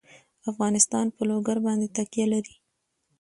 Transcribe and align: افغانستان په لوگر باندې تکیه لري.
افغانستان 0.51 1.05
په 1.15 1.21
لوگر 1.29 1.57
باندې 1.65 1.87
تکیه 1.95 2.25
لري. 2.33 2.55